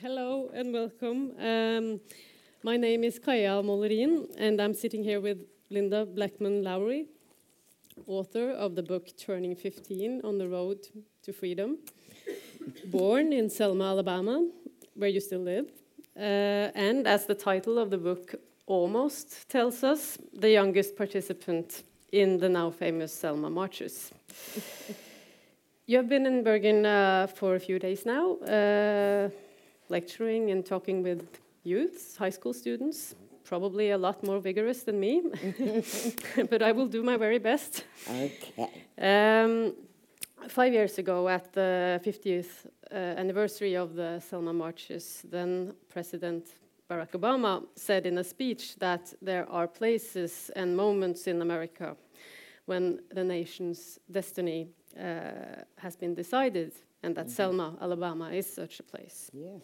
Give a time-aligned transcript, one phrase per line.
[0.00, 1.32] Hello and welcome.
[1.38, 2.00] Um,
[2.64, 7.06] my name is Kaja Mollerin, and I'm sitting here with Linda Blackmon Lowery,
[8.06, 10.78] author of the book Turning 15 on the Road
[11.22, 11.78] to Freedom.
[12.86, 14.48] Born in Selma, Alabama,
[14.94, 15.70] where you still live.
[16.16, 18.34] Uh, and as the title of the book
[18.66, 24.10] almost tells us, the youngest participant in the now famous Selma marches.
[25.86, 29.28] you have been in Bergen uh, for a few days now, uh,
[29.92, 31.20] lecturing and talking with
[31.64, 33.14] youths, high school students,
[33.44, 35.22] probably a lot more vigorous than me,
[36.50, 37.84] but I will do my very best.
[38.08, 38.70] Okay.
[38.98, 39.74] Um,
[40.48, 46.44] five years ago, at the 50th uh, anniversary of the Selma marches, then President
[46.88, 51.96] Barack Obama said in a speech that there are places and moments in America
[52.66, 56.72] when the nation's destiny uh, has been decided,
[57.02, 57.36] and that mm -hmm.
[57.36, 59.30] Selma, Alabama, is such a place.
[59.32, 59.60] Yeah.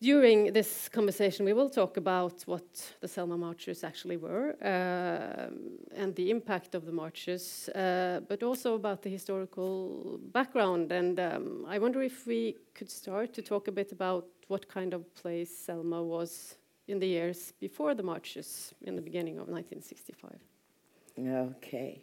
[0.00, 6.14] During this conversation, we will talk about what the Selma marches actually were uh, and
[6.14, 10.92] the impact of the marches, uh, but also about the historical background.
[10.92, 14.94] And um, I wonder if we could start to talk a bit about what kind
[14.94, 20.38] of place Selma was in the years before the marches in the beginning of 1965.
[21.18, 22.02] Okay.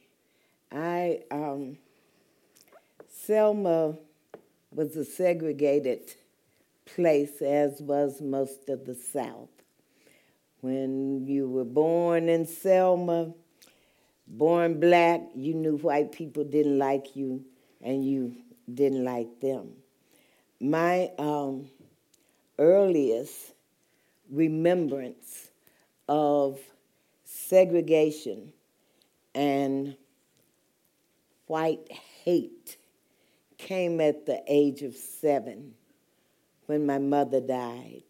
[0.70, 1.78] I, um,
[3.26, 3.98] Selma
[4.72, 6.14] was a segregated
[6.86, 9.50] place, as was most of the South.
[10.62, 13.34] When you were born in Selma,
[14.28, 17.44] born black, you knew white people didn't like you
[17.82, 18.36] and you
[18.72, 19.72] didn't like them.
[20.60, 21.68] My um,
[22.60, 23.54] earliest
[24.30, 25.50] remembrance
[26.08, 26.60] of
[27.24, 28.54] segregation
[29.34, 29.96] and
[31.48, 31.92] white
[32.24, 32.78] hate
[33.58, 35.74] came at the age of seven
[36.66, 38.04] when my mother died.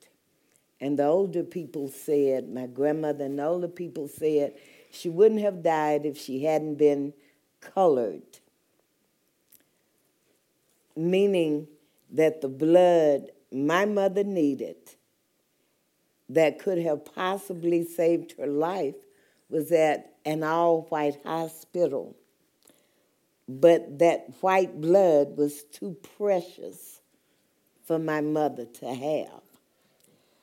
[0.81, 4.53] And the older people said, my grandmother and older people said,
[4.91, 7.13] she wouldn't have died if she hadn't been
[7.61, 8.39] colored.
[10.95, 11.67] Meaning
[12.12, 14.75] that the blood my mother needed
[16.29, 18.95] that could have possibly saved her life
[19.50, 22.16] was at an all white hospital.
[23.47, 27.01] But that white blood was too precious
[27.85, 29.41] for my mother to have.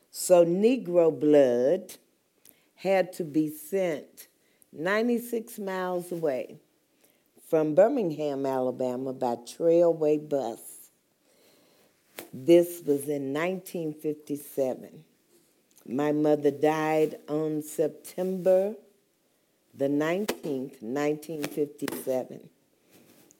[0.09, 1.95] So Negro blood
[2.75, 4.27] had to be sent
[4.71, 6.57] 96 miles away
[7.49, 10.59] from Birmingham, Alabama by Trailway bus.
[12.33, 15.03] This was in 1957.
[15.85, 18.75] My mother died on September
[19.75, 22.49] the 19th, 1957.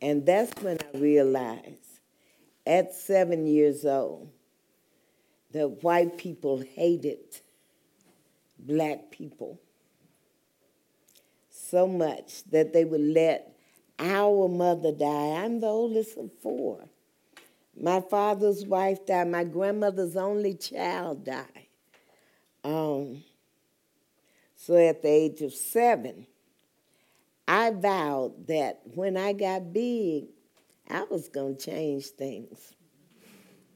[0.03, 2.02] And that's when I realized
[2.68, 4.30] at seven years old
[5.53, 7.40] that white people hated
[8.59, 9.62] black people
[11.50, 13.56] so much that they would let
[13.97, 15.42] our mother die.
[15.42, 16.84] I'm the oldest of four.
[17.74, 19.30] My father's wife died.
[19.30, 21.68] My grandmother's only child died.
[22.66, 23.24] Um,
[24.58, 26.28] so at the age of seven,
[27.48, 30.26] I vowed that when I got big,
[30.90, 32.74] I was going to change things.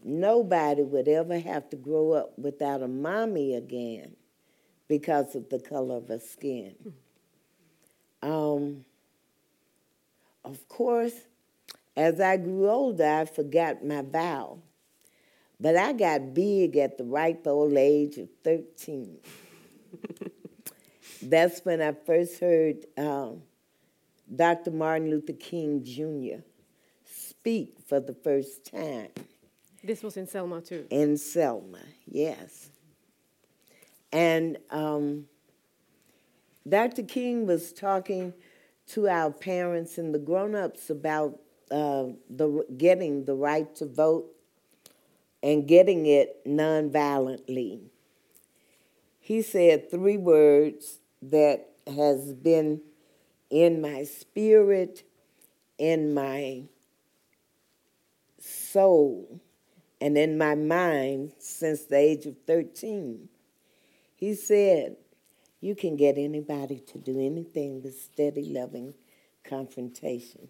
[0.03, 4.15] Nobody would ever have to grow up without a mommy again
[4.87, 6.75] because of the color of her skin.
[8.21, 8.85] Um,
[10.45, 11.13] of course,
[11.95, 14.59] as I grew older, I forgot my vow.
[15.59, 19.17] But I got big at the ripe old age of 13.
[21.21, 23.41] That's when I first heard um,
[24.33, 24.71] Dr.
[24.71, 26.43] Martin Luther King Jr
[27.47, 29.09] speak for the first time.
[29.83, 30.85] This was in Selma, too?
[30.89, 32.69] In Selma, yes.
[34.11, 35.25] And um,
[36.67, 37.03] Dr.
[37.03, 38.33] King was talking
[38.87, 41.39] to our parents and the grown ups about
[41.71, 44.25] uh, the, getting the right to vote
[45.43, 47.81] and getting it nonviolently.
[49.19, 52.81] He said three words that has been
[53.49, 55.03] in my spirit,
[55.77, 56.63] in my
[58.39, 59.41] soul
[59.99, 63.29] and in my mind since the age of 13.
[64.15, 64.97] He said,
[65.59, 68.93] You can get anybody to do anything with steady, loving
[69.43, 70.49] confrontation.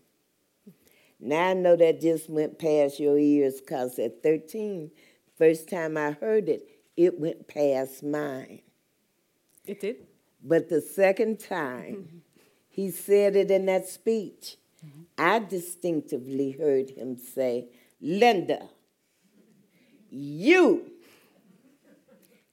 [1.19, 4.91] Now I know that just went past your ears because at 13,
[5.37, 8.61] first time I heard it, it went past mine.
[9.65, 10.07] It did?
[10.43, 12.17] But the second time, mm-hmm.
[12.77, 14.55] He said it in that speech.
[14.85, 15.01] Mm-hmm.
[15.17, 17.69] I distinctively heard him say,
[17.99, 18.69] Linda,
[20.11, 20.91] you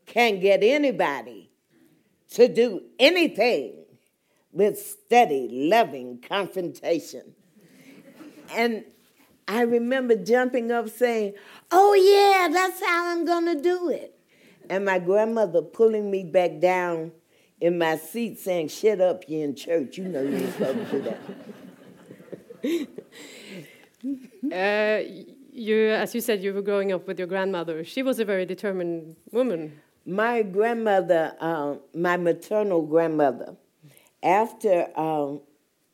[0.06, 1.50] can't get anybody
[2.30, 3.84] to do anything
[4.50, 7.34] with steady, loving confrontation.
[8.50, 8.82] And
[9.46, 11.34] I remember jumping up saying,
[11.70, 14.18] Oh, yeah, that's how I'm going to do it.
[14.70, 17.12] And my grandmother pulling me back down
[17.64, 19.96] in my seat saying, Shut up, you're in church.
[19.96, 21.16] You know you're supposed to
[22.62, 22.87] do
[24.52, 24.52] that.
[24.52, 27.82] uh, you, as you said, you were growing up with your grandmother.
[27.82, 29.81] She was a very determined woman.
[30.05, 33.56] My grandmother, uh, my maternal grandmother,
[34.22, 35.40] after um,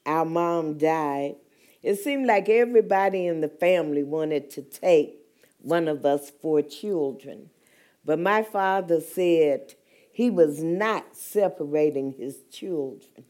[0.04, 1.36] our mom died,
[1.84, 5.20] it seemed like everybody in the family wanted to take
[5.60, 7.48] one of us four children.
[8.04, 9.74] But my father said
[10.12, 13.24] he was not separating his children.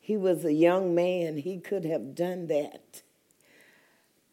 [0.00, 3.02] He was a young man, he could have done that,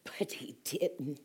[0.04, 1.20] but he didn't.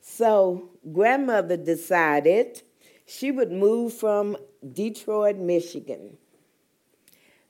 [0.00, 2.62] So, grandmother decided
[3.06, 4.36] she would move from
[4.72, 6.18] Detroit, Michigan,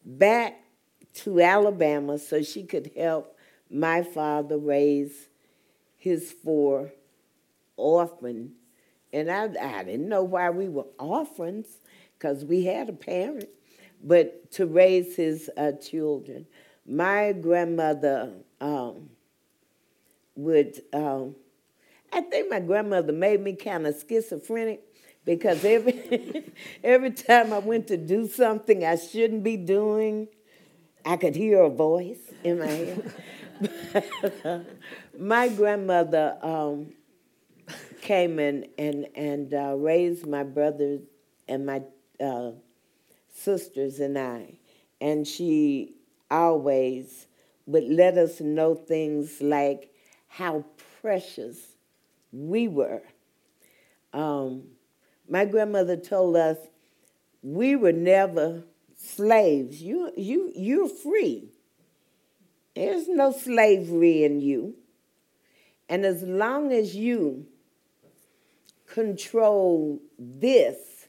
[0.04, 0.62] back
[1.14, 3.36] to Alabama so she could help
[3.70, 5.28] my father raise
[5.96, 6.92] his four
[7.76, 8.52] orphan.
[9.12, 11.66] And I, I didn't know why we were orphans
[12.18, 13.48] because we had a parent,
[14.02, 16.46] but to raise his uh, children.
[16.86, 19.10] My grandmother um,
[20.36, 21.34] would, um,
[22.12, 24.80] I think my grandmother made me kind of schizophrenic
[25.24, 26.52] because every
[26.84, 30.28] every time I went to do something I shouldn't be doing,
[31.04, 33.12] I could hear a voice in my head.
[35.18, 36.92] my grandmother um,
[38.00, 41.02] came in and and uh, raised my brothers
[41.48, 41.82] and my
[42.20, 42.52] uh,
[43.32, 44.58] sisters and I,
[45.00, 45.94] and she
[46.30, 47.26] always
[47.66, 49.92] would let us know things like
[50.28, 50.64] how
[51.00, 51.56] precious
[52.32, 53.02] we were.
[54.12, 54.64] Um,
[55.28, 56.56] my grandmother told us
[57.42, 58.64] we were never
[58.96, 59.80] slaves.
[59.82, 61.48] You, you, you're free.
[62.74, 64.74] There's no slavery in you.
[65.88, 67.46] And as long as you
[68.90, 71.08] control this,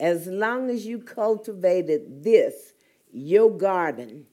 [0.00, 2.72] as long as you cultivated this,
[3.12, 4.26] your garden,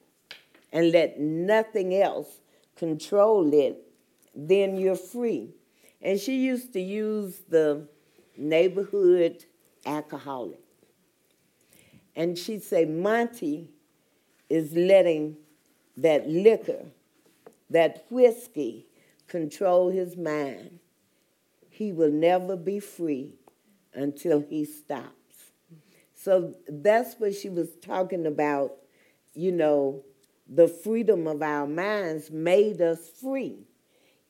[0.72, 2.40] and let nothing else
[2.76, 3.78] control it,
[4.36, 5.54] then you're free.
[6.02, 7.88] And she used to use the
[8.38, 9.46] neighborhood
[9.86, 10.62] alcoholic.
[12.16, 13.70] And she'd say, Monty
[14.50, 15.38] is letting
[15.98, 16.86] that liquor,
[17.70, 18.88] that whiskey,
[19.28, 20.79] control his mind.
[21.80, 23.36] He will never be free
[23.94, 25.54] until he stops.
[26.14, 28.74] So that's what she was talking about,
[29.34, 30.04] you know,
[30.46, 33.60] the freedom of our minds made us free.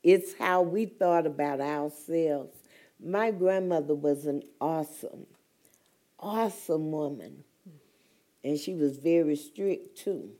[0.04, 2.56] It's how we thought about ourselves
[3.02, 5.26] my grandmother was an awesome,
[6.20, 7.42] awesome woman.
[8.44, 10.30] And she was very strict too.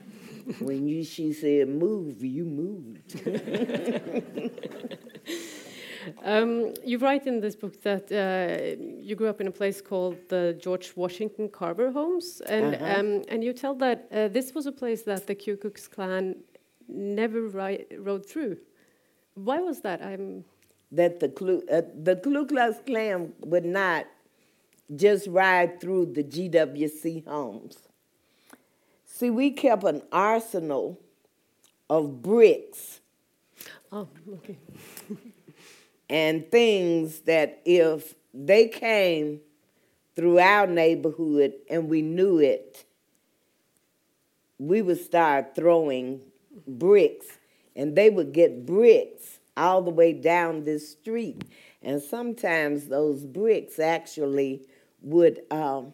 [0.60, 3.20] when you she said move, you moved.
[6.24, 10.16] um, you write in this book that uh, you grew up in a place called
[10.28, 12.98] the George Washington Carver Homes, and uh -huh.
[12.98, 16.36] um, and you tell that uh, this was a place that the Ku Klux Klan
[16.88, 17.40] never
[17.98, 18.56] rode through.
[19.34, 20.00] Why was that?
[20.00, 20.44] I'm
[20.92, 24.04] that the Ku, uh, the Ku Klux Klan would not
[24.94, 27.88] just ride through the GWC homes.
[29.04, 30.98] See, we kept an arsenal
[31.88, 33.00] of bricks.
[33.90, 34.58] Oh, okay.
[36.08, 39.40] and things that if they came
[40.14, 42.84] through our neighborhood and we knew it,
[44.58, 46.20] we would start throwing
[46.66, 47.38] bricks
[47.74, 51.42] and they would get bricks all the way down this street.
[51.82, 54.66] And sometimes those bricks actually
[55.00, 55.92] would um,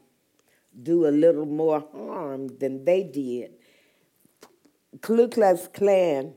[0.83, 3.53] do a little more harm than they did.
[5.01, 6.35] Ku Klux Klan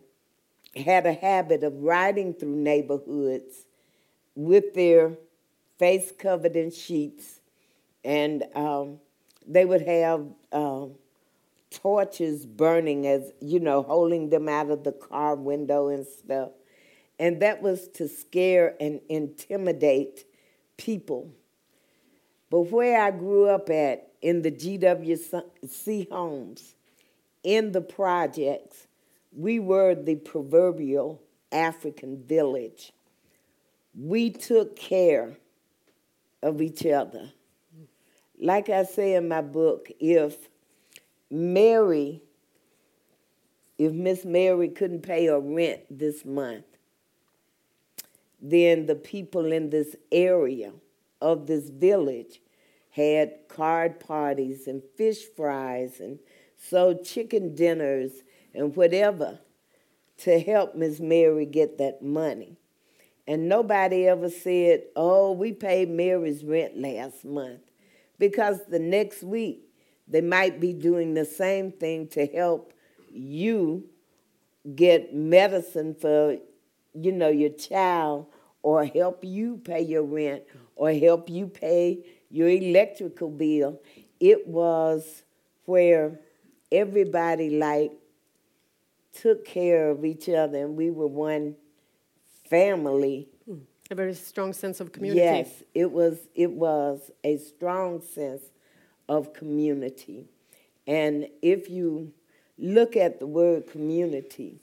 [0.75, 3.65] had a habit of riding through neighborhoods
[4.35, 5.13] with their
[5.77, 7.41] face covered in sheets,
[8.03, 8.99] and um,
[9.45, 10.95] they would have um,
[11.69, 16.51] torches burning as, you know, holding them out of the car window and stuff
[17.21, 20.25] and that was to scare and intimidate
[20.75, 21.31] people.
[22.49, 26.73] But where I grew up at, in the GWC homes,
[27.43, 28.87] in the projects,
[29.35, 31.21] we were the proverbial
[31.51, 32.91] African village.
[33.97, 35.37] We took care
[36.41, 37.31] of each other.
[38.39, 40.49] Like I say in my book, if
[41.29, 42.21] Mary
[43.81, 46.65] if Miss Mary couldn't pay her rent this month,
[48.39, 50.71] then the people in this area
[51.19, 52.41] of this village
[52.91, 56.19] had card parties and fish fries and
[56.57, 58.21] so chicken dinners
[58.53, 59.39] and whatever
[60.19, 62.57] to help Miss Mary get that money.
[63.27, 67.61] And nobody ever said, oh, we paid Mary's rent last month.
[68.19, 69.61] Because the next week,
[70.07, 72.73] they might be doing the same thing to help
[73.11, 73.85] you
[74.75, 76.37] get medicine for,
[76.93, 78.27] you know, your child
[78.61, 80.43] or help you pay your rent
[80.75, 83.79] or help you pay your electrical bill.
[84.19, 85.23] It was
[85.65, 86.19] where
[86.71, 87.91] everybody like
[89.13, 91.55] took care of each other and we were one
[92.49, 93.27] family.
[93.89, 95.19] A very strong sense of community.
[95.21, 98.43] Yes, it was it was a strong sense
[99.09, 100.29] of community.
[100.87, 102.13] And if you
[102.57, 104.61] look at the word community,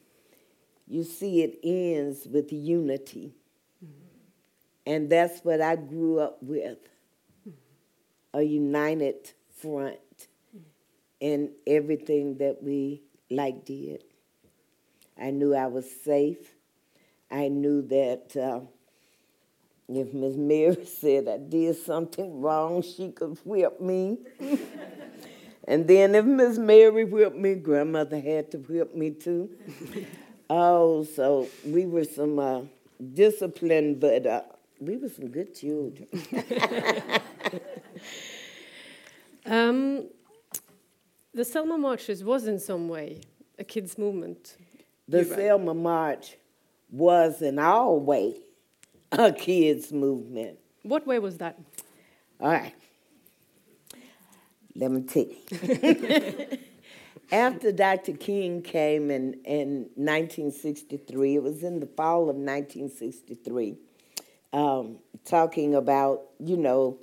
[0.87, 3.35] you see it ends with unity.
[4.87, 6.79] And that's what I grew up with
[8.33, 9.99] a united front
[11.21, 14.05] in everything that we like did.
[15.21, 16.55] I knew I was safe.
[17.31, 18.61] I knew that uh,
[19.89, 24.19] if Miss Mary said I did something wrong, she could whip me.
[25.69, 29.51] and then if Miss Mary whipped me, grandmother had to whip me too.
[30.51, 32.61] oh, so we were some uh,
[33.15, 34.43] disciplined, but uh,
[34.81, 36.07] we were some good children.
[39.47, 40.07] um,
[41.35, 43.21] the Selma Marches was in some way
[43.59, 44.57] a kids' movement.
[45.09, 46.37] The Selma March
[46.91, 48.37] was in our way
[49.11, 50.59] a kids' movement.
[50.83, 51.59] What way was that?
[52.41, 52.75] All right.
[54.75, 56.59] Let me tell you.
[57.33, 58.13] After Dr.
[58.13, 63.77] King came in, in 1963, it was in the fall of 1963
[64.53, 66.99] um, talking about, you know,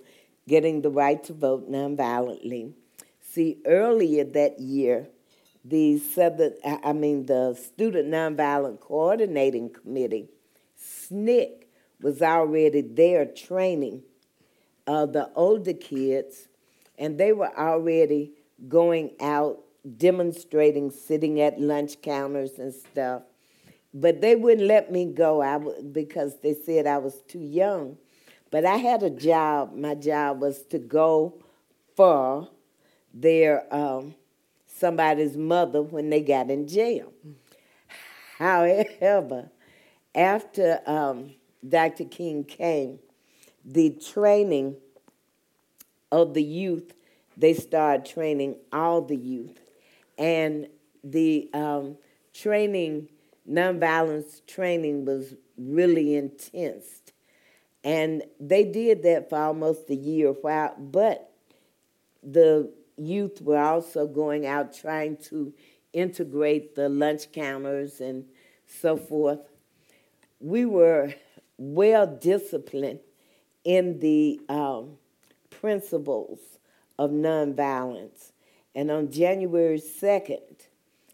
[0.48, 2.74] getting the right to vote nonviolently.
[3.22, 5.10] See, earlier that year,
[5.68, 10.30] the Southern, I mean, the Student Nonviolent Coordinating Committee,
[10.80, 11.66] SNCC,
[12.02, 14.04] was already there training
[14.86, 16.48] uh, the older kids,
[17.00, 18.34] and they were already
[18.68, 19.60] going out
[19.98, 23.24] demonstrating, sitting at lunch counters and stuff.
[23.94, 27.98] But they wouldn't let me go I w- because they said I was too young.
[28.52, 29.76] But I had a job.
[29.76, 31.42] My job was to go
[31.96, 32.50] for
[33.14, 34.16] their um,
[34.78, 37.14] somebody's mother when they got in jail.
[38.38, 39.50] However,
[40.14, 41.36] after um,
[41.68, 42.06] Dr.
[42.06, 43.00] King came,
[43.64, 44.76] the training
[46.12, 46.94] of the youth,
[47.38, 49.60] they started training all the youth.
[50.18, 50.68] And
[51.04, 51.98] the um,
[52.34, 53.10] training
[53.50, 57.02] nonviolence training was really intense.
[57.84, 61.32] And they did that for almost a year, while, but
[62.24, 65.54] the youth were also going out trying to
[65.94, 68.26] integrate the lunch counters and
[68.68, 69.40] so forth.
[70.40, 71.14] We were
[71.58, 73.00] well disciplined
[73.64, 74.98] in the um,
[75.50, 76.40] principles
[77.00, 78.32] of nonviolence.
[78.74, 80.68] And on January 2nd,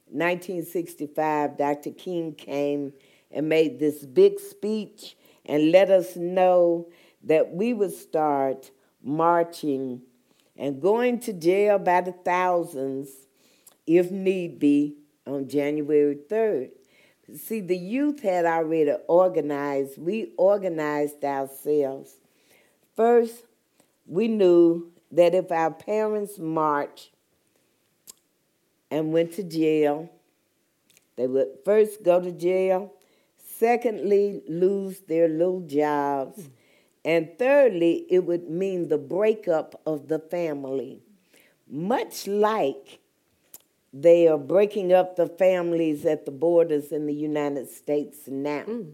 [0.08, 1.92] 1965, Dr.
[1.92, 2.94] King came
[3.32, 6.90] and made this big speech and let us know
[7.24, 8.72] that we would start
[9.04, 10.02] marching
[10.62, 13.10] and going to jail by the thousands,
[13.88, 16.70] if need be, on January 3rd.
[17.36, 19.98] See, the youth had already organized.
[19.98, 22.12] We organized ourselves.
[22.96, 23.46] First,
[24.06, 27.10] we knew that if our parents marched
[28.92, 30.12] and went to jail.
[31.16, 32.94] They would first go to jail,
[33.58, 36.50] secondly, lose their little jobs,
[37.04, 41.02] and thirdly, it would mean the breakup of the family.
[41.68, 43.00] Much like
[43.94, 48.64] they are breaking up the families at the borders in the United States now.
[48.64, 48.94] Mm.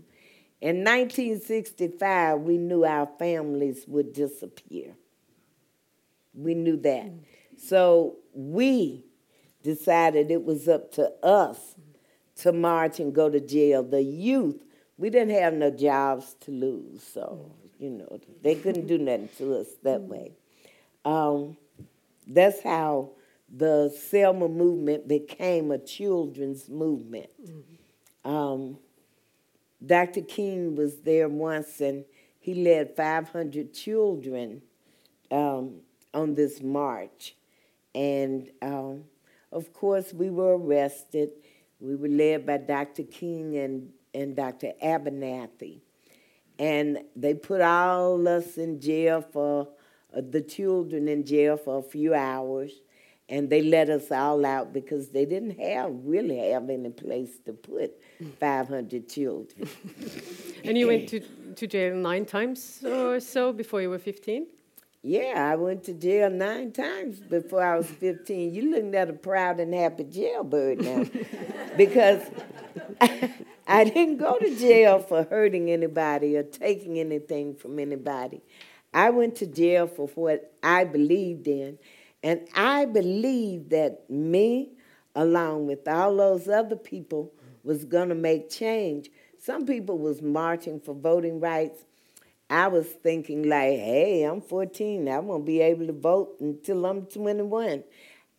[0.60, 4.96] In 1965, we knew our families would disappear.
[6.34, 7.06] We knew that.
[7.06, 7.20] Mm.
[7.58, 9.04] So we
[9.64, 11.76] decided it was up to us
[12.38, 13.84] to march and go to jail.
[13.84, 14.64] The youth,
[14.98, 19.56] we didn't have no jobs to lose, so you know they couldn't do nothing to
[19.56, 20.34] us that way.
[21.06, 21.58] Um,
[22.28, 23.12] that's how
[23.50, 27.30] the Selma movement became a children's movement.
[28.26, 28.78] Um,
[29.86, 30.22] Dr.
[30.22, 32.04] King was there once, and
[32.40, 34.62] he led 500 children
[35.32, 35.82] um,
[36.14, 37.36] on this march,
[37.94, 39.06] and um,
[39.52, 41.30] of course, we were arrested.
[41.80, 43.04] We were led by Dr.
[43.04, 44.74] King and, and Dr.
[44.84, 45.82] Abernathy.
[46.60, 49.68] And they put all us in jail for,
[50.16, 52.72] uh, the children in jail for a few hours.
[53.30, 57.54] And they let us all out because they didn't have, really have any place to
[57.54, 57.92] put
[58.40, 59.68] 500 children.
[60.64, 61.20] and you went to,
[61.56, 64.48] to jail nine times or so before you were 15?
[65.04, 68.54] Yeah, I went to jail nine times before I was 15.
[68.54, 71.06] You're looking at a proud and happy jailbird now.
[71.78, 72.24] because
[73.68, 78.42] I didn't go to jail for hurting anybody or taking anything from anybody.
[78.94, 81.78] I went to jail for what I believed in.
[82.24, 84.72] And I believed that me,
[85.16, 87.32] along with all those other people,
[87.64, 89.10] was going to make change.
[89.40, 91.84] Some people was marching for voting rights
[92.50, 95.10] I was thinking like, hey, I'm 14.
[95.10, 97.84] I won't be able to vote until I'm 21.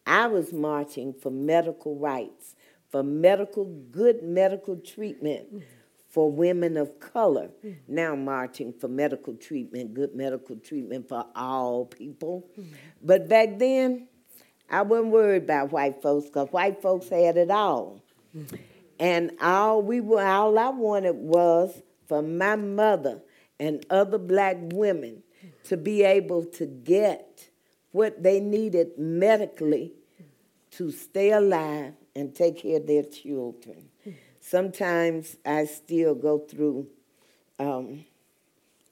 [0.07, 2.57] I was marching for medical rights,
[2.91, 5.65] for medical, good medical treatment mm-hmm.
[6.09, 7.51] for women of color.
[7.63, 7.95] Mm-hmm.
[7.95, 12.49] Now marching for medical treatment, good medical treatment for all people.
[12.59, 12.73] Mm-hmm.
[13.03, 14.09] But back then,
[14.71, 18.03] I wasn't worried about white folks because white folks had it all.
[19.01, 23.23] And all we were, all I wanted was for my mother
[23.61, 25.23] and other black women
[25.65, 27.51] to be able to get
[27.93, 29.93] what they needed medically
[30.71, 33.89] to stay alive and take care of their children.
[34.41, 36.89] Sometimes I still go through,
[37.59, 38.05] um,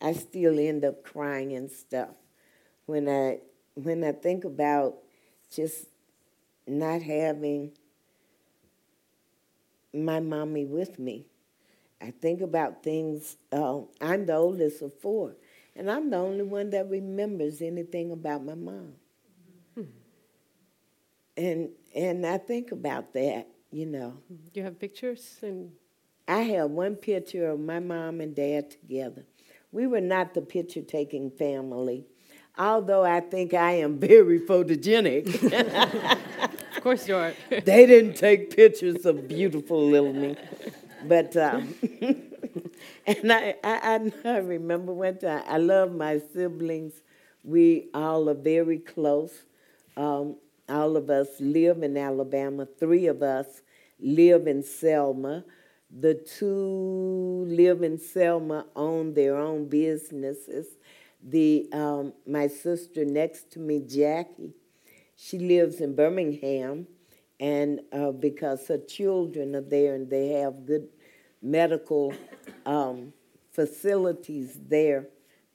[0.01, 2.11] I still end up crying and stuff
[2.87, 3.41] when I
[3.75, 4.95] when I think about
[5.51, 5.87] just
[6.67, 7.73] not having
[9.93, 11.27] my mommy with me
[12.00, 13.37] I think about things.
[13.53, 15.37] Uh, I'm the oldest of four,
[15.75, 18.93] and I'm the only one that remembers anything about my mom.
[19.75, 19.83] Hmm.
[21.37, 24.19] And and I think about that, you know.
[24.55, 25.73] You have pictures and.
[26.29, 29.25] I have one picture of my mom and dad together.
[29.71, 32.06] We were not the picture taking family,
[32.59, 35.26] although I think I am very photogenic.
[36.76, 37.32] of course you are.
[37.50, 40.37] they didn't take pictures of beautiful little me.
[41.08, 41.75] But um,
[43.06, 46.92] and I, I I remember one time I love my siblings.
[47.45, 49.45] We all are very close.
[49.97, 50.36] Um,
[50.69, 52.66] all of us live in Alabama.
[52.66, 53.62] Three of us
[54.00, 55.45] live in Selma.
[55.90, 60.66] The two live in Selma own their own businesses.
[61.23, 64.52] The um, my sister next to me, Jackie,
[65.16, 66.86] she lives in Birmingham,
[67.40, 70.88] and uh, because her children are there and they have good
[71.47, 72.13] medical
[72.65, 73.13] um,
[73.52, 75.06] facilities there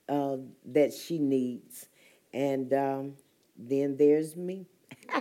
[0.07, 1.87] uh, that she needs.
[2.33, 3.13] And um,
[3.57, 4.65] then there's me.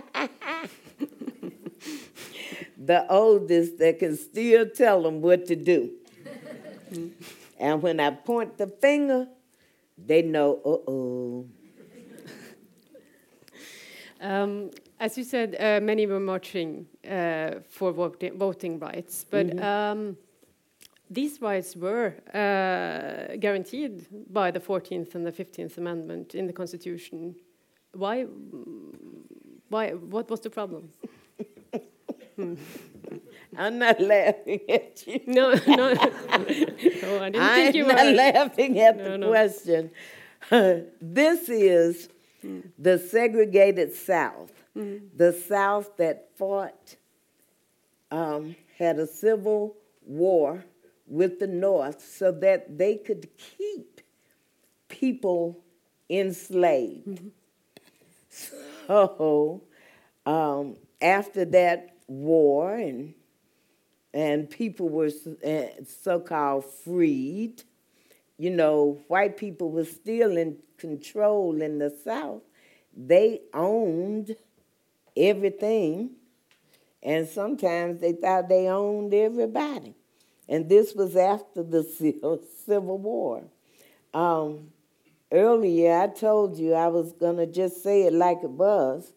[2.77, 5.91] the oldest that can still tell them what to do.
[7.59, 9.27] and when I point the finger,
[9.97, 11.45] they know, uh oh.
[14.21, 19.57] Um, as you said, uh, many were marching uh, for voting, voting rights, but mm
[19.57, 19.91] -hmm.
[19.91, 20.17] um,
[21.11, 27.35] these rights were uh, guaranteed by the 14th and the 15th Amendment in the Constitution.
[27.93, 28.23] Why?
[29.67, 29.91] Why?
[29.91, 30.89] What was the problem?
[32.37, 32.55] hmm.
[33.57, 35.19] I'm not laughing at you.
[35.27, 35.93] No, no, no.
[36.31, 37.91] I didn't I'm think you were.
[37.91, 39.27] not laughing at no, the no.
[39.27, 39.91] question.
[41.01, 42.07] this is
[42.43, 42.63] mm.
[42.79, 45.01] the segregated South, mm.
[45.17, 46.95] the South that fought,
[48.09, 50.63] um, had a civil war
[51.11, 53.99] with the North so that they could keep
[54.87, 55.61] people
[56.09, 57.05] enslaved.
[57.07, 57.27] Mm-hmm.
[58.87, 59.61] So
[60.25, 63.13] um, after that war and
[64.13, 65.09] and people were
[65.45, 67.63] uh, so-called freed,
[68.37, 72.41] you know, white people were still in control in the South.
[72.95, 74.35] They owned
[75.15, 76.11] everything,
[77.01, 79.95] and sometimes they thought they owned everybody.
[80.47, 81.83] And this was after the
[82.65, 83.43] Civil War.
[84.13, 84.71] Um,
[85.31, 89.13] earlier, I told you I was going to just say it like it was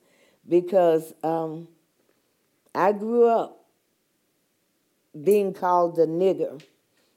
[0.48, 1.68] because um,
[2.74, 3.64] I grew up
[5.22, 6.62] being called a nigger.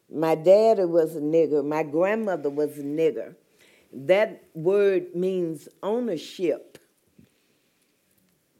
[0.09, 1.65] My daddy was a nigger.
[1.65, 3.35] My grandmother was a nigger.
[3.91, 6.77] That word means ownership.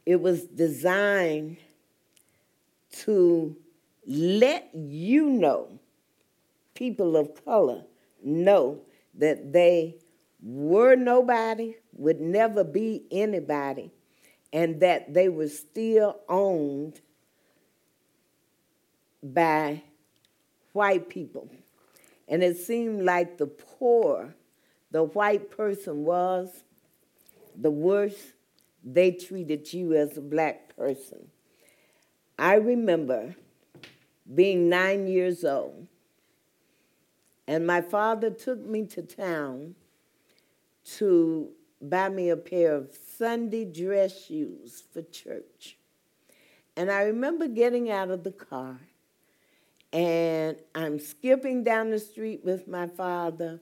[0.06, 1.58] It was designed
[3.04, 3.56] to
[4.08, 5.80] let you know,
[6.74, 7.84] people of color
[8.24, 8.80] know
[9.16, 9.98] that they
[10.42, 13.92] were nobody, would never be anybody,
[14.54, 17.02] and that they were still owned
[19.22, 19.84] by
[20.74, 21.50] white people.
[22.28, 24.36] And it seemed like the poor
[24.92, 26.64] the white person was,
[27.56, 28.34] the worse
[28.84, 31.28] they treated you as a black person.
[32.40, 33.36] I remember
[34.34, 35.88] being nine years old,
[37.48, 39.76] and my father took me to town
[40.98, 41.50] to
[41.82, 45.78] buy me a pair of Sunday dress shoes for church.
[46.76, 48.80] And I remember getting out of the car,
[49.94, 53.62] and I'm skipping down the street with my father,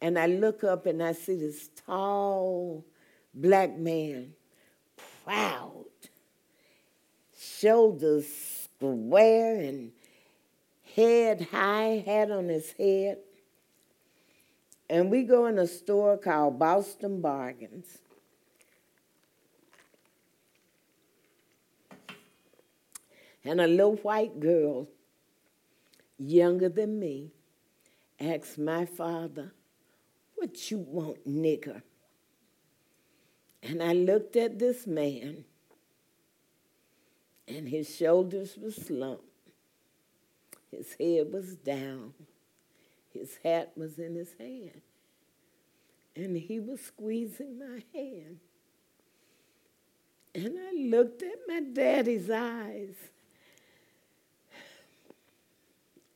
[0.00, 2.84] and I look up and I see this tall
[3.32, 4.34] black man,
[5.24, 5.86] proud,
[7.38, 8.26] shoulders
[8.64, 9.92] square and
[10.94, 13.18] head high, hat on his head.
[14.88, 17.98] And we go in a store called Boston Bargains.
[23.44, 24.88] And a little white girl,
[26.18, 27.30] younger than me,
[28.18, 29.52] asked my father,
[30.34, 31.82] What you want, nigger?
[33.62, 35.44] And I looked at this man,
[37.46, 39.29] and his shoulders were slumped.
[40.70, 42.14] His head was down.
[43.12, 44.82] His hat was in his hand.
[46.14, 48.38] And he was squeezing my hand.
[50.34, 52.94] And I looked at my daddy's eyes.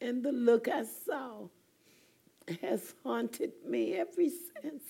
[0.00, 1.48] And the look I saw
[2.60, 4.84] has haunted me ever since.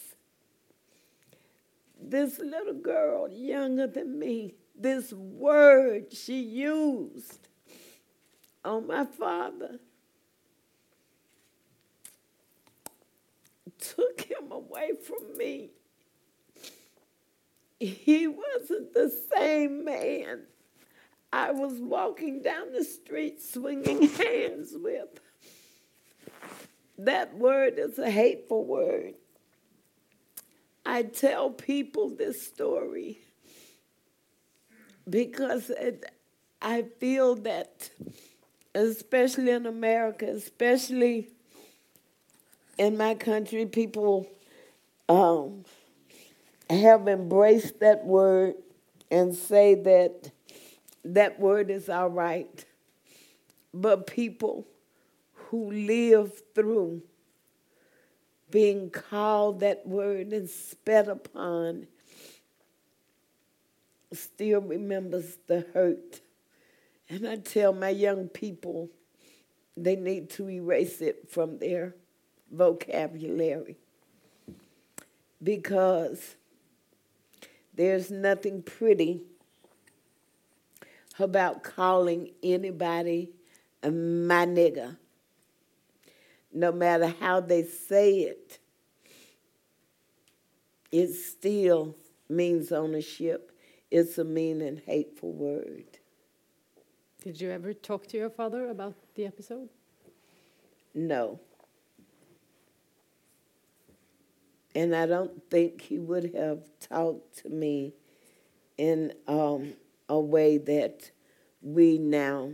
[2.01, 7.49] This little girl, younger than me, this word she used
[8.65, 9.79] on my father
[13.79, 15.71] took him away from me.
[17.79, 20.45] He wasn't the same man
[21.33, 25.21] I was walking down the street swinging hands with.
[26.97, 29.15] That word is a hateful word.
[30.87, 33.19] I tell people this story
[35.11, 36.05] because it,
[36.63, 37.91] I feel that,
[38.75, 41.29] especially in America, especially
[42.79, 44.29] in my country, people
[45.09, 45.65] um,
[46.69, 48.55] have embraced that word
[49.11, 50.31] and say that
[51.05, 52.65] that word is all right.
[53.73, 54.67] But people
[55.35, 57.03] who live through
[58.51, 61.87] being called that word and spat upon
[64.13, 66.21] still remembers the hurt.
[67.09, 68.91] And I tell my young people
[69.77, 71.95] they need to erase it from their
[72.51, 73.77] vocabulary
[75.43, 76.37] because
[77.75, 79.23] there's nothing pretty
[81.19, 83.31] about calling anybody
[83.83, 84.97] my nigger.
[86.53, 88.59] No matter how they say it,
[90.91, 91.97] it still
[92.29, 93.51] means ownership
[93.91, 95.94] it's a mean and hateful word.
[97.25, 99.71] Did you ever talk to your father about the episode?
[100.93, 101.41] No.
[104.75, 107.95] And I don't think he would have talked to me
[108.77, 109.73] in um,
[110.07, 111.11] a way that
[111.63, 112.51] we now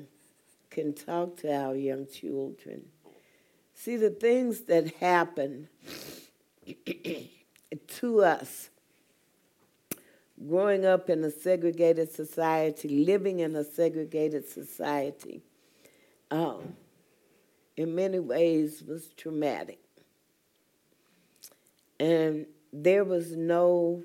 [0.70, 2.84] can talk to our young children.
[3.74, 5.68] See, the things that happen
[7.88, 8.70] to us
[10.48, 15.42] growing up in a segregated society, living in a segregated society,
[16.30, 16.74] um,
[17.76, 19.80] in many ways was traumatic.
[21.98, 24.02] And there was no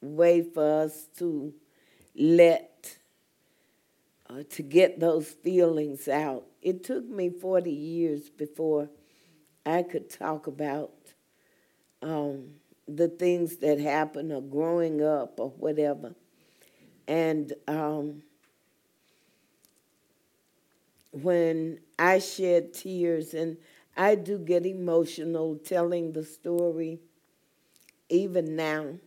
[0.00, 1.52] way for us to
[2.16, 2.96] let,
[4.28, 6.46] uh, to get those feelings out.
[6.62, 8.88] It took me 40 years before
[9.66, 10.92] I could talk about
[12.02, 12.54] um,
[12.88, 16.14] the things that happen or growing up or whatever.
[17.06, 18.22] And um,
[21.12, 23.56] when I shed tears, and
[23.96, 27.00] I do get emotional telling the story,
[28.08, 28.98] even now,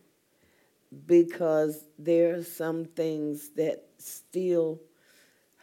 [1.06, 4.80] because there are some things that still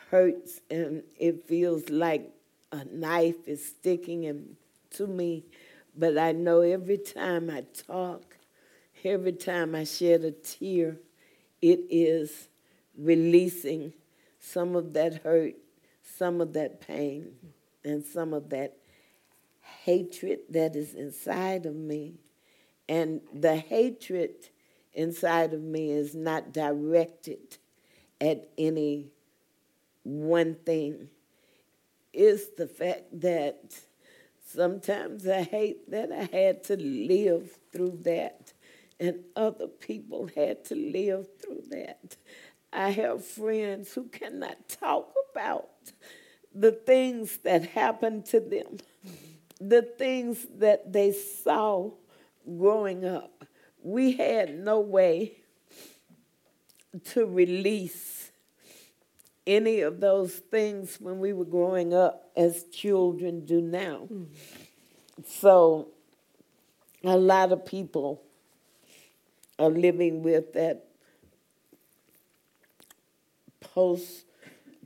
[0.10, 2.32] hurts and it feels like
[2.72, 5.46] a knife is sticking into me
[5.98, 8.38] but I know every time I talk,
[9.04, 10.98] every time I shed a tear,
[11.62, 12.48] it is
[12.98, 13.94] releasing
[14.40, 15.56] some of that hurt,
[16.04, 17.34] some of that pain,
[17.84, 18.78] and some of that
[19.84, 22.16] hatred that is inside of me.
[22.90, 24.50] And the hatred
[24.94, 27.58] inside of me is not directed
[28.20, 29.12] at any
[30.04, 31.10] one thing.
[32.14, 33.80] is the fact that
[34.52, 38.54] sometimes I hate that I had to live through that
[39.00, 42.18] and other people had to live through that.
[42.72, 45.70] I have friends who cannot talk about
[46.54, 48.78] the things that happened to them,
[49.60, 51.92] the things that they saw
[52.58, 53.46] growing up.
[53.82, 55.38] We had no way
[57.06, 58.21] to release
[59.48, 64.08] any of those things when we were growing up as children do now.
[64.12, 64.28] Mm.
[65.26, 65.90] So,
[67.04, 68.22] a lot of people
[69.58, 70.86] are living with that
[73.60, 74.26] post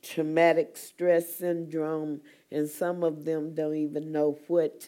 [0.02, 4.88] traumatic stress syndrome, and some of them don't even know what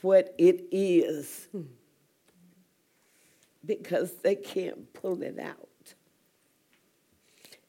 [0.00, 1.48] what it is
[3.66, 5.68] because they can't pull it out.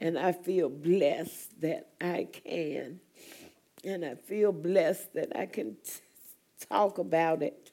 [0.03, 2.99] And I feel blessed that I can.
[3.85, 6.01] And I feel blessed that I can t-
[6.69, 7.71] talk about it.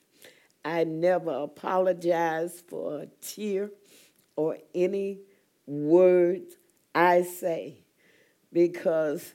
[0.65, 3.73] I never apologize for a tear
[4.37, 5.19] or any
[5.67, 6.55] words
[6.95, 7.79] I say
[8.53, 9.35] because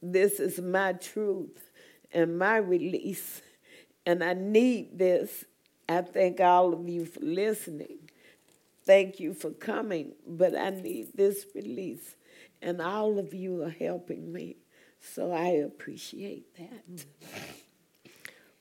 [0.00, 1.72] this is my truth
[2.12, 3.42] and my release.
[4.06, 5.44] And I need this.
[5.88, 7.98] I thank all of you for listening.
[8.84, 12.14] Thank you for coming, but I need this release.
[12.60, 14.56] And all of you are helping me.
[15.00, 17.04] So I appreciate that.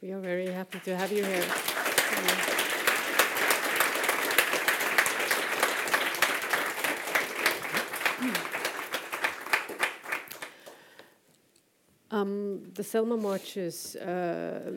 [0.02, 1.46] We are very happy to have you here.
[12.10, 14.72] Um, the Selma marches, uh,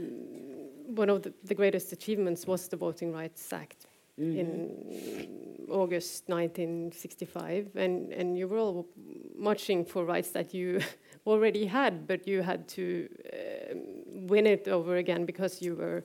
[0.87, 3.87] one of the, the, greatest achievements was the Voting Rights Act
[4.21, 8.89] mm in August 1965, and, and you were all
[9.37, 10.81] marching for rights that you
[11.27, 13.75] already had, but you had to uh,
[14.07, 16.05] win it over again because you were.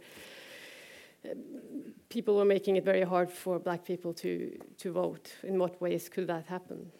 [1.25, 1.33] Uh,
[2.09, 5.33] people were making it very hard for black people to, to vote.
[5.43, 6.91] In what ways could that happen?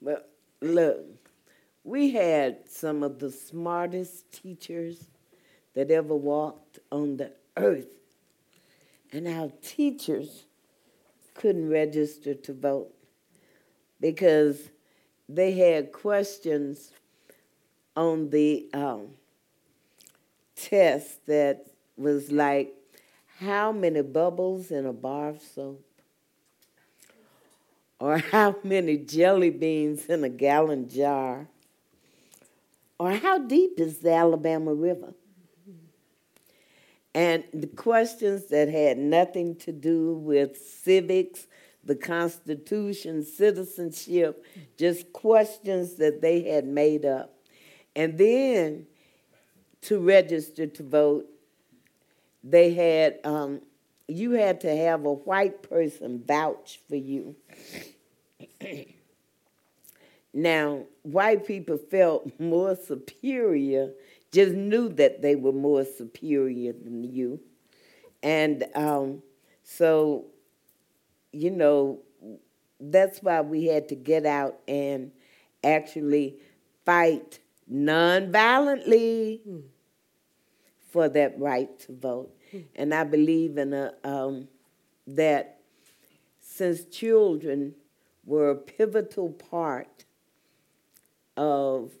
[0.00, 0.20] Well,
[0.60, 1.00] look,
[1.84, 5.08] we had some of the smartest teachers
[5.74, 7.94] that ever walked on the earth.
[9.10, 10.44] And our teachers
[11.34, 12.92] couldn't register to vote
[14.00, 14.68] because
[15.28, 16.90] they had questions
[17.96, 19.08] on the um,
[20.56, 21.66] test that
[21.96, 22.74] was like,
[23.38, 25.84] how many bubbles in a bar of soap?
[27.98, 31.46] Or how many jelly beans in a gallon jar?
[33.02, 35.12] or how deep is the Alabama River?
[37.14, 41.46] And the questions that had nothing to do with civics,
[41.84, 44.44] the Constitution, citizenship,
[44.78, 47.34] just questions that they had made up.
[47.94, 48.86] And then
[49.82, 51.26] to register to vote,
[52.42, 53.60] they had, um,
[54.08, 57.36] you had to have a white person vouch for you.
[60.34, 63.90] Now, white people felt more superior,
[64.32, 67.40] just knew that they were more superior than you.
[68.22, 69.22] And um,
[69.62, 70.26] so,
[71.32, 72.00] you know,
[72.80, 75.12] that's why we had to get out and
[75.62, 76.36] actually
[76.84, 79.62] fight non-violently mm.
[80.90, 82.34] for that right to vote.
[82.52, 82.64] Mm.
[82.74, 84.48] And I believe in a, um,
[85.06, 85.60] that
[86.40, 87.74] since children
[88.24, 90.04] were a pivotal part
[91.36, 91.92] of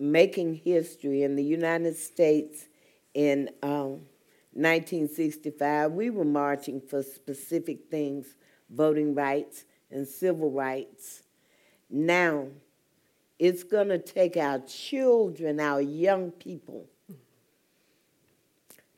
[0.00, 2.68] making history in the United States
[3.12, 4.06] in um,
[4.52, 5.92] 1965.
[5.92, 8.34] We were marching for specific things,
[8.70, 11.22] voting rights and civil rights.
[11.90, 12.46] Now,
[13.38, 16.86] it's going to take our children, our young people,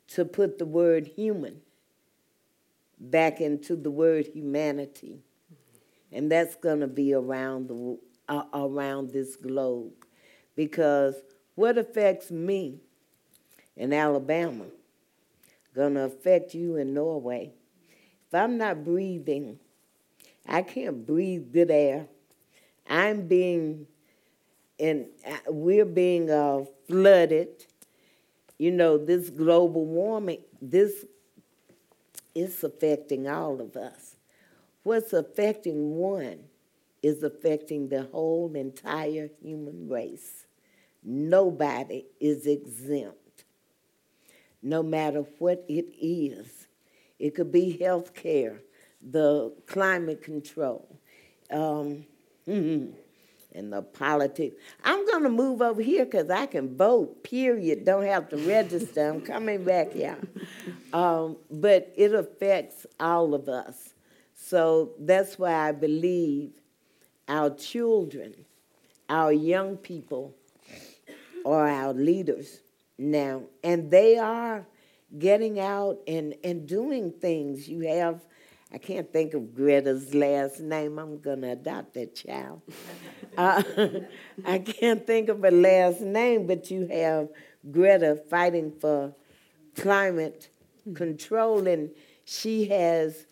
[0.09, 1.63] to put the word human
[2.99, 5.19] back into the word humanity.
[6.13, 9.93] And that's going to be around the uh, around this globe.
[10.55, 11.15] Because
[11.55, 12.81] what affects me
[13.77, 14.67] in Alabama
[15.75, 17.53] going to affect you in Norway.
[18.29, 19.59] If I'm not breathing,
[20.47, 22.07] I can't breathe good air.
[22.89, 23.87] I'm being,
[24.79, 25.07] and
[25.47, 27.67] we're being uh, flooded.
[28.59, 31.05] You know, this global warming, this
[32.35, 34.17] is affecting all of us.
[34.83, 36.45] What's affecting one
[37.03, 40.47] is affecting the whole entire human race.
[41.03, 43.45] Nobody is exempt,
[44.63, 46.69] no matter what it is.
[47.19, 48.61] It could be health care,
[49.01, 50.97] the climate control,
[51.51, 52.05] um,
[52.47, 52.95] and
[53.55, 54.57] the politics.
[54.85, 57.85] I'm going to move over here because I can vote, period.
[57.85, 59.09] Don't have to register.
[59.09, 60.17] I'm coming back, yeah.
[60.93, 63.91] Um, but it affects all of us.
[64.35, 66.53] So that's why I believe
[67.29, 68.35] our children,
[69.09, 70.35] our young people,
[71.45, 72.61] are our leaders
[72.99, 73.43] now.
[73.65, 74.67] And they are
[75.19, 77.69] getting out and, and doing things.
[77.69, 78.21] You have
[78.75, 80.99] I can't think of Greta's last name.
[80.99, 82.63] I'm going to adopt that child.
[83.37, 83.63] uh,
[84.47, 87.29] I can't think of her last name, but you have
[87.71, 89.15] Greta fighting for
[89.77, 90.49] climate
[90.95, 91.91] control, and
[92.25, 93.27] she has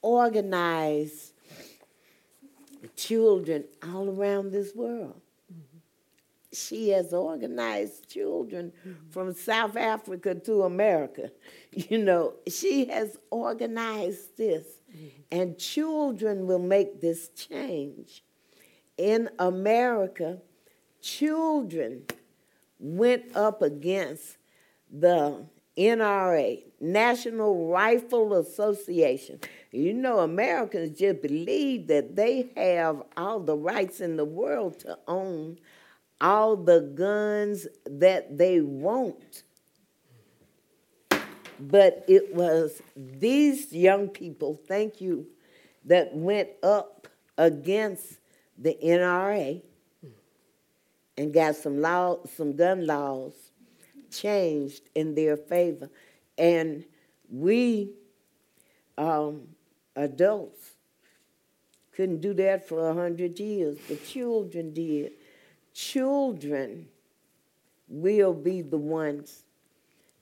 [0.00, 1.32] organized
[2.96, 5.20] children all around this world.
[6.52, 8.72] She has organized children
[9.10, 11.30] from South Africa to America.
[11.72, 14.64] You know, she has organized this
[15.32, 18.22] and children will make this change.
[18.96, 20.38] In America,
[21.00, 22.04] children
[22.78, 24.36] went up against
[24.88, 25.44] the
[25.76, 29.40] NRA, National Rifle Association.
[29.74, 34.96] You know, Americans just believe that they have all the rights in the world to
[35.08, 35.58] own
[36.20, 39.42] all the guns that they want.
[41.58, 45.26] But it was these young people, thank you,
[45.86, 48.18] that went up against
[48.56, 49.60] the NRA
[51.18, 53.32] and got some law, some gun laws
[54.12, 55.90] changed in their favor.
[56.38, 56.84] And
[57.28, 57.90] we
[58.96, 59.48] um,
[59.96, 60.72] adults
[61.94, 63.78] couldn't do that for a hundred years.
[63.88, 65.12] The children did.
[65.72, 66.88] Children
[67.88, 69.44] will be the ones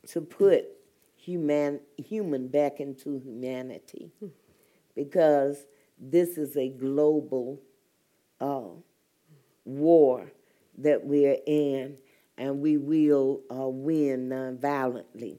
[0.09, 0.67] to put
[1.17, 4.11] human, human back into humanity
[4.95, 5.65] because
[5.99, 7.61] this is a global
[8.41, 8.63] uh,
[9.65, 10.31] war
[10.79, 11.97] that we're in,
[12.37, 15.39] and we will uh, win nonviolently.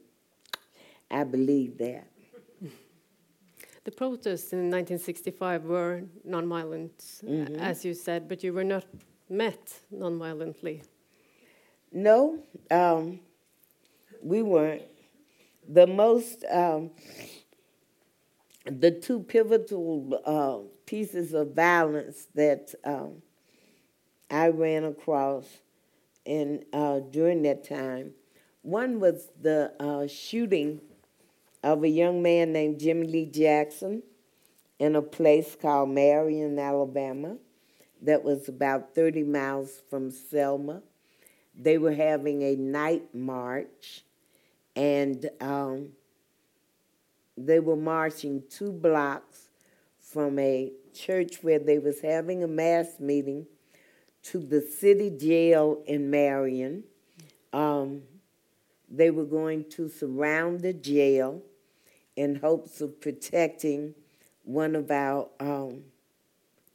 [1.11, 2.07] I believe that.
[3.83, 7.59] The protests in 1965 were nonviolent, mm -hmm.
[7.59, 8.85] as you said, but you were not
[9.29, 10.81] met nonviolently.
[11.91, 13.19] No, um,
[14.21, 14.83] we weren't
[15.67, 16.91] the most, um,
[18.65, 23.21] the two pivotal uh, pieces of violence that um,
[24.29, 25.45] I ran across
[26.25, 28.13] in uh, during that time.
[28.61, 30.81] One was the uh, shooting
[31.63, 34.03] of a young man named Jimmy Lee Jackson
[34.79, 37.37] in a place called Marion, Alabama,
[38.01, 40.81] that was about 30 miles from Selma.
[41.57, 44.03] They were having a night march
[44.75, 45.89] and um,
[47.37, 49.47] they were marching two blocks
[49.99, 53.45] from a church where they was having a mass meeting
[54.23, 56.83] to the city jail in Marion.
[57.53, 58.01] Um,
[58.89, 61.41] they were going to surround the jail
[62.15, 63.95] in hopes of protecting
[64.43, 65.83] one of our um,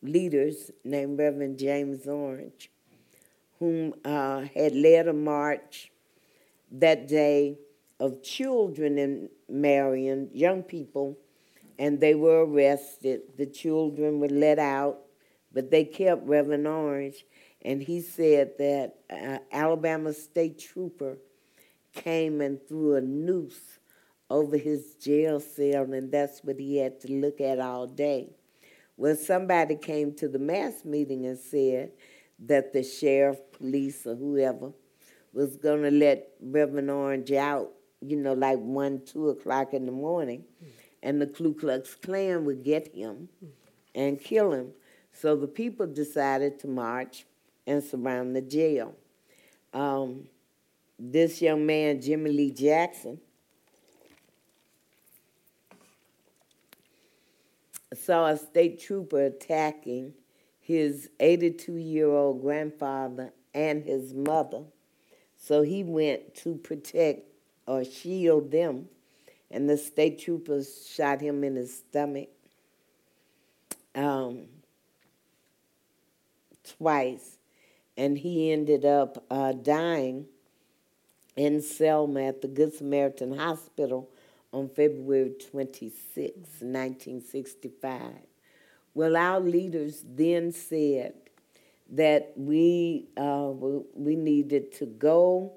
[0.03, 2.71] leaders named Reverend James Orange,
[3.59, 5.91] whom uh, had led a march
[6.71, 7.59] that day
[8.01, 11.19] of children in Marion, young people,
[11.79, 13.23] and they were arrested.
[13.37, 14.99] The children were let out,
[15.53, 17.25] but they kept Reverend Orange,
[17.63, 21.19] and he said that uh, Alabama State Trooper
[21.93, 23.79] came and threw a noose
[24.31, 28.31] over his jail cell, and that's what he had to look at all day.
[28.97, 31.93] Well, somebody came to the mass meeting and said
[32.41, 34.73] that the sheriff, police, or whoever
[35.33, 39.93] was going to let Reverend Orange out you know, like one, two o'clock in the
[39.93, 40.45] morning,
[41.03, 43.29] and the Ku Klux Klan would get him
[43.95, 44.73] and kill him.
[45.13, 47.27] So the people decided to march
[47.67, 48.95] and surround the jail.
[49.73, 50.29] Um,
[50.99, 53.21] this young man, Jimmy Lee Jackson,
[58.09, 60.15] saw a state trooper attacking
[60.59, 64.63] his 82 year old grandfather and his mother.
[65.37, 67.29] So he went to protect
[67.67, 68.89] or shield them.
[69.51, 72.31] And the state troopers shot him in his stomach
[73.95, 74.47] um,
[76.79, 77.37] twice.
[77.99, 80.25] And he ended up uh, dying
[81.37, 84.09] in Selma at the Good Samaritan Hospital
[84.53, 88.01] on February 26, 1965.
[88.95, 91.15] Well, our leaders then said
[91.91, 93.51] that we, uh,
[93.95, 95.53] we needed to go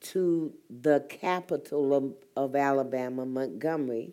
[0.00, 4.12] to the capital of, of Alabama, Montgomery,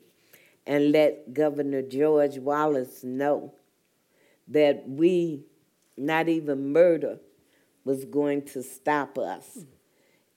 [0.65, 3.53] and let Governor George Wallace know
[4.47, 5.45] that we
[5.97, 7.19] not even murder
[7.83, 9.59] was going to stop us.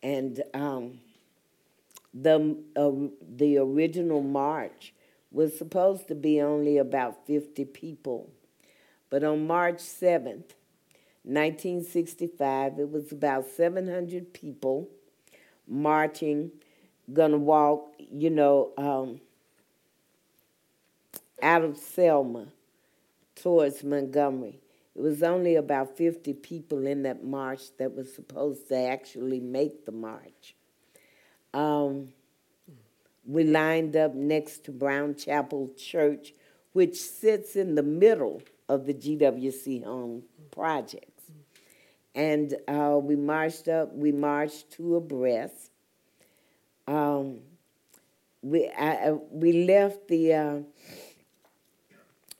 [0.03, 1.01] And um,
[2.22, 2.90] the, uh,
[3.36, 4.94] the original march
[5.30, 8.30] was supposed to be only about 50 people.
[9.10, 10.54] But on March 7th,
[11.24, 14.88] 1965, it was about 700 people
[15.66, 16.50] marching,
[17.12, 19.20] gonna walk, you know, um,
[21.42, 22.48] out of Selma
[23.34, 24.58] towards Montgomery.
[24.96, 29.84] It was only about 50 people in that march that was supposed to actually make
[29.84, 30.54] the march.
[31.55, 32.09] Um,
[33.26, 36.32] we lined up next to Brown Chapel Church,
[36.72, 41.24] which sits in the middle of the GWC Home projects.
[42.14, 45.70] And uh, we marched up, we marched two abreast.
[46.86, 47.40] Um,
[48.42, 50.59] we, I, we left the uh,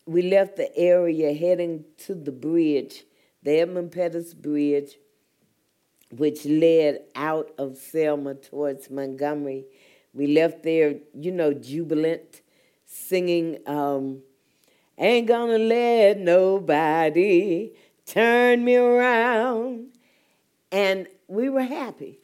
[0.07, 3.05] we left the area heading to the bridge,
[3.43, 4.97] the Edmund Pettus Bridge,
[6.17, 9.67] which led out of Selma towards Montgomery.
[10.15, 12.43] We left there, you know, jubilant,
[12.87, 14.23] singing, um,
[15.01, 17.71] Ain't gonna let nobody
[18.05, 19.91] turn me around.
[20.73, 22.19] And we were happy.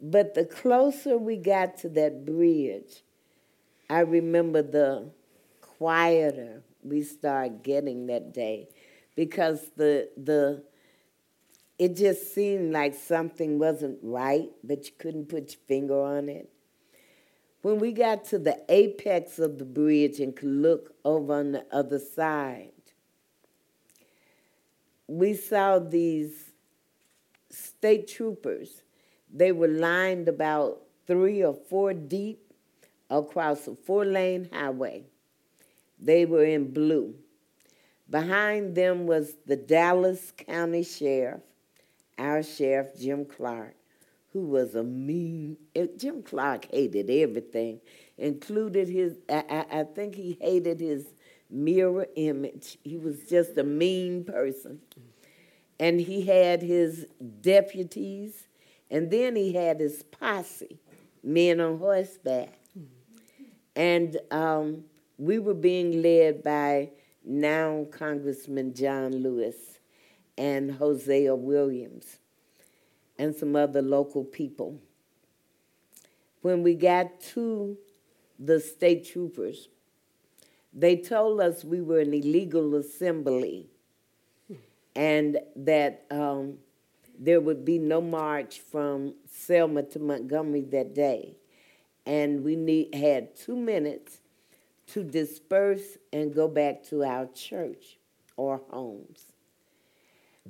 [0.00, 3.02] But the closer we got to that bridge,
[3.90, 5.10] I remember the
[5.60, 8.68] quieter we started getting that day
[9.16, 10.62] because the the
[11.78, 16.50] it just seemed like something wasn't right, but you couldn't put your finger on it.
[17.62, 21.66] When we got to the apex of the bridge and could look over on the
[21.72, 22.72] other side,
[25.06, 26.52] we saw these
[27.50, 28.82] state troopers.
[29.32, 32.52] They were lined about three or four deep
[33.10, 35.04] across a four lane highway.
[35.98, 37.14] They were in blue.
[38.08, 41.40] Behind them was the Dallas County Sheriff,
[42.18, 43.74] our sheriff, Jim Clark,
[44.32, 47.80] who was a mean, eh, Jim Clark hated everything,
[48.16, 51.06] included his, I, I, think he hated his
[51.48, 52.78] mirror image.
[52.82, 54.80] He was just a mean person.
[55.80, 57.06] And he had his
[57.40, 58.48] deputies,
[58.90, 60.80] and then he had his posse,
[61.22, 62.58] men on horseback.
[63.76, 64.84] And um,
[65.18, 66.90] we were being led by
[67.24, 69.77] now Congressman John Lewis
[70.38, 72.18] and Hosea Williams
[73.18, 74.80] and some other local people.
[76.40, 77.76] When we got to
[78.38, 79.68] the state troopers,
[80.72, 83.66] they told us we were an illegal assembly
[84.94, 86.58] and that um,
[87.18, 91.36] there would be no march from Selma to Montgomery that day.
[92.06, 94.20] And we need, had two minutes
[94.88, 97.98] to disperse and go back to our church
[98.36, 99.27] or homes.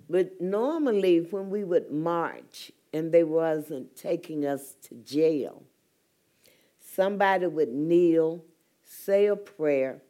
[0.08, 5.62] But normally, when we would march and they wasn't taking us to jail,
[6.80, 8.44] somebody would kneel,
[8.84, 10.02] say a prayer,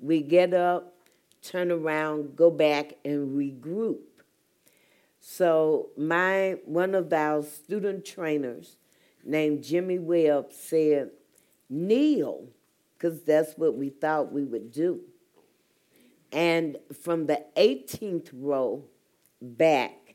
[0.00, 0.94] we get up,
[1.42, 3.98] turn around, go back, and regroup.
[5.20, 8.76] So my one of our student trainers
[9.24, 11.10] named Jimmy Webb said,
[11.68, 12.48] kneel
[12.96, 15.00] because that's what we thought we would do.
[16.32, 18.84] And from the 18th row
[19.40, 20.14] back,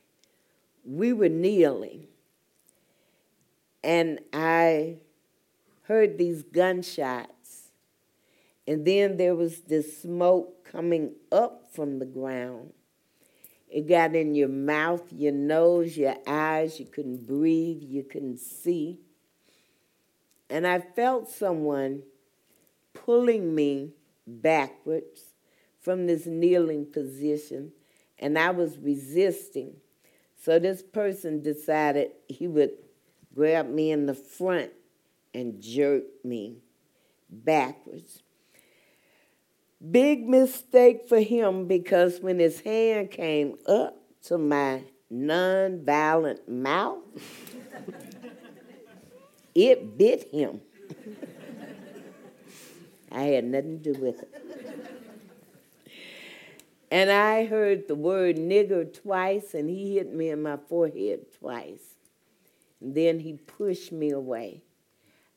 [0.84, 2.06] we were kneeling.
[3.82, 4.98] And I
[5.82, 7.70] heard these gunshots.
[8.66, 12.72] And then there was this smoke coming up from the ground.
[13.68, 16.78] It got in your mouth, your nose, your eyes.
[16.78, 19.00] You couldn't breathe, you couldn't see.
[20.48, 22.04] And I felt someone
[22.92, 23.94] pulling me
[24.26, 25.34] backwards
[25.80, 27.72] from this kneeling position,
[28.18, 29.74] and I was resisting.
[30.36, 32.72] So this person decided he would
[33.34, 34.70] grab me in the front
[35.32, 36.58] and jerk me
[37.28, 38.22] backwards.
[39.90, 47.02] Big mistake for him because when his hand came up to my non-violent mouth,
[49.54, 50.60] it bit him.
[53.12, 54.43] I had nothing to do with it.
[56.90, 61.96] And I heard the word nigger twice, and he hit me in my forehead twice.
[62.80, 64.62] And then he pushed me away.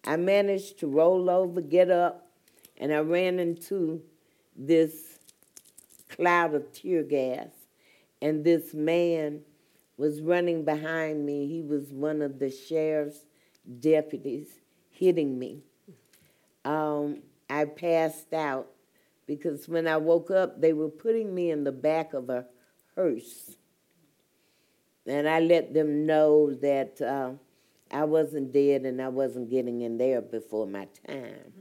[0.06, 2.30] I managed to roll over, get up,
[2.78, 4.02] and I ran into
[4.56, 5.20] this
[6.10, 7.50] cloud of tear gas.
[8.22, 9.41] And this man
[9.98, 11.48] was running behind me.
[11.48, 13.26] He was one of the sheriff's
[13.80, 14.48] deputies
[14.89, 15.62] hitting me.
[16.66, 18.68] Um, I passed out
[19.28, 22.46] because when I woke up, they were putting me in the back of a
[22.96, 23.58] hearse.
[25.06, 27.32] And I let them know that uh,
[27.92, 31.54] I wasn't dead and I wasn't getting in there before my time.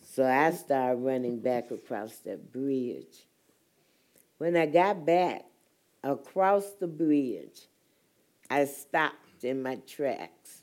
[0.00, 3.26] so I started running back across that bridge.
[4.38, 5.44] When I got back
[6.04, 7.66] across the bridge,
[8.50, 10.62] I stopped in my tracks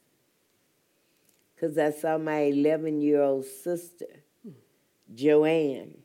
[1.54, 4.24] because I saw my 11 year old sister,
[5.14, 5.98] Joanne,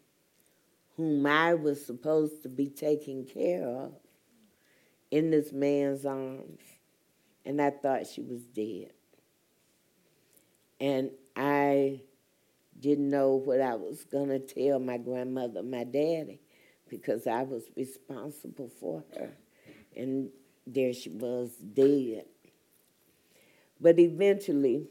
[0.97, 3.93] whom I was supposed to be taking care of,
[5.11, 6.61] in this man's arms.
[7.45, 8.93] And I thought she was dead.
[10.79, 12.03] And I
[12.79, 16.41] didn't know what I was going to tell my grandmother, my daddy,
[16.89, 19.31] because I was responsible for her.
[19.97, 20.31] And
[20.67, 22.25] there she was, dead.
[23.81, 24.89] But eventually,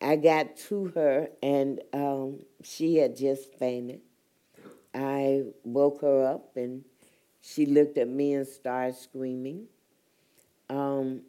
[0.00, 4.00] I got to her, and um, she had just fainted.
[4.94, 6.84] I woke her up, and
[7.40, 9.66] she looked at me and started screaming.
[10.70, 11.22] Um,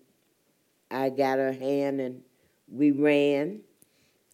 [0.91, 2.21] I got her hand, and
[2.67, 3.61] we ran.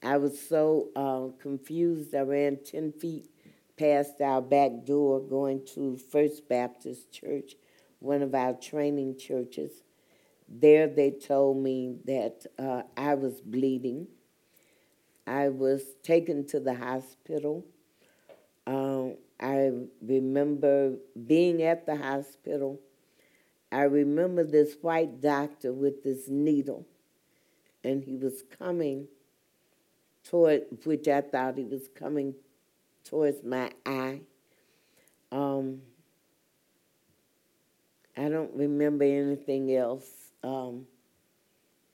[0.04, 2.14] I was so uh, confused.
[2.16, 3.30] I ran 10 feet
[3.78, 7.56] past our back door going to First Baptist Church,
[8.00, 9.72] one of our training churches.
[10.48, 14.08] There, they told me that uh, I was bleeding
[15.28, 17.66] I was taken to the hospital.
[18.68, 19.72] Um, I
[20.02, 20.96] remember
[21.28, 22.80] being at the hospital.
[23.72, 26.86] I remember this white doctor with this needle,
[27.84, 29.08] and he was coming
[30.24, 32.36] toward, which I thought he was coming
[33.04, 34.22] towards my eye.
[35.32, 35.82] Um,
[38.16, 40.08] I don't remember anything else
[40.44, 40.86] um,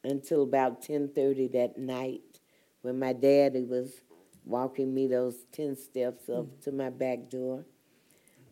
[0.04, 2.31] until about 10:30 that night
[2.82, 4.02] when my daddy was
[4.46, 6.62] walking me those 10 steps up mm.
[6.64, 7.66] to my back door.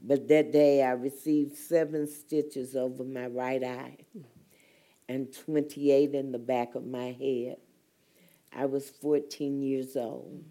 [0.01, 3.97] But that day I received seven stitches over my right eye
[5.09, 7.57] and 28 in the back of my head.
[8.55, 10.43] I was 14 years old.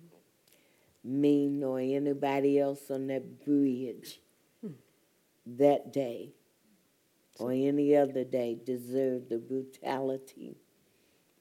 [1.04, 4.20] Me nor anybody else on that bridge
[5.56, 6.32] that day
[7.38, 10.56] or any other day deserved the brutality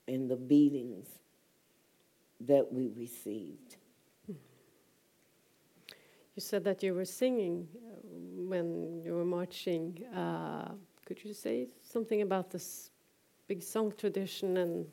[0.07, 1.07] and the beatings
[2.41, 3.77] that we received.
[4.27, 7.95] You said that you were singing uh,
[8.47, 10.03] when you were marching.
[10.15, 10.73] Uh,
[11.05, 12.91] could you say something about this
[13.47, 14.85] big song tradition and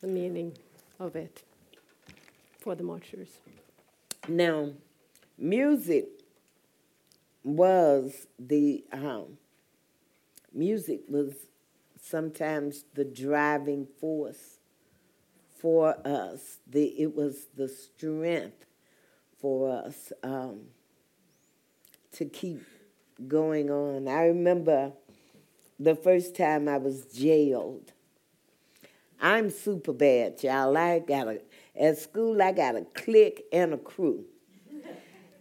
[0.00, 0.56] the meaning
[0.98, 1.44] of it
[2.58, 3.38] for the marchers?
[4.26, 4.70] Now,
[5.38, 6.08] music
[7.44, 9.38] was the um,
[10.52, 11.34] music was
[12.00, 14.53] sometimes the driving force
[15.64, 16.58] for us.
[16.66, 18.66] The, it was the strength
[19.40, 20.60] for us um,
[22.12, 22.60] to keep
[23.26, 24.06] going on.
[24.06, 24.92] I remember
[25.80, 27.92] the first time I was jailed.
[29.18, 30.76] I'm super bad, y'all.
[30.76, 31.40] I got a
[31.80, 32.42] at school.
[32.42, 34.26] I got a clique and a crew,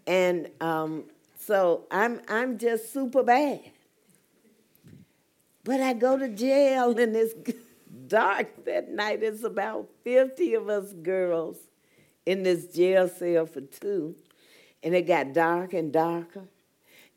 [0.07, 1.03] and um,
[1.37, 3.59] so I'm I'm just super bad.
[5.65, 7.33] But I go to jail and it's
[8.13, 9.23] dark that night.
[9.23, 11.57] It's about 50 of us girls
[12.27, 14.15] in this jail cell for two.
[14.83, 16.43] And it got dark and darker,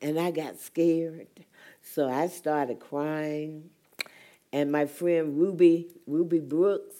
[0.00, 1.26] and I got scared.
[1.82, 3.68] So I started crying.
[4.52, 6.94] And my friend Ruby, Ruby Brooks,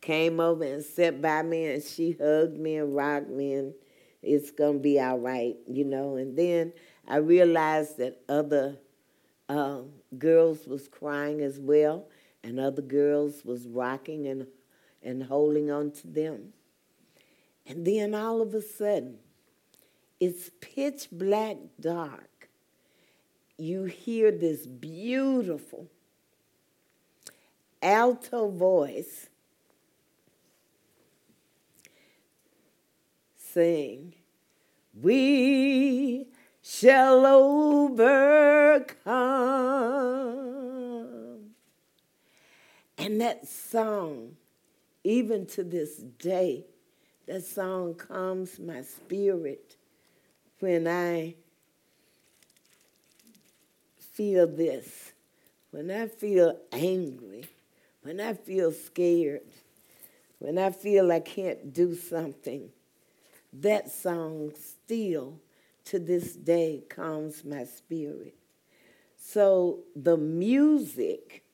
[0.00, 3.74] came over and sat by me and she hugged me and rocked me and
[4.22, 6.16] it's gonna be all right, you know.
[6.16, 6.72] And then
[7.06, 8.78] I realized that other
[9.48, 9.82] uh,
[10.18, 12.06] girls was crying as well
[12.42, 14.46] and other girls was rocking and,
[15.02, 16.52] and holding on to them.
[17.66, 19.18] And then all of a sudden,
[20.20, 22.48] it's pitch black dark.
[23.56, 25.88] You hear this beautiful
[27.82, 29.28] alto voice
[33.36, 34.14] sing,
[35.00, 36.28] We
[36.62, 38.98] shall overcome.
[42.98, 44.36] And that song,
[45.04, 46.64] even to this day,
[47.26, 49.76] that song calms my spirit
[50.58, 51.36] when I
[54.00, 55.12] feel this,
[55.70, 57.44] when I feel angry,
[58.02, 59.42] when I feel scared,
[60.40, 62.70] when I feel I can't do something.
[63.52, 65.38] That song still
[65.84, 68.34] to this day calms my spirit.
[69.16, 71.44] So the music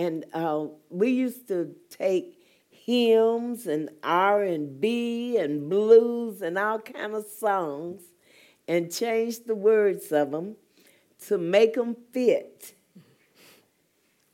[0.00, 2.40] and uh, we used to take
[2.70, 8.00] hymns and R and B and blues and all kind of songs,
[8.66, 10.56] and change the words of them
[11.26, 12.72] to make them fit